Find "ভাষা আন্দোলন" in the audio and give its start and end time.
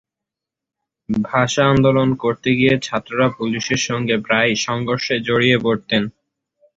1.25-2.09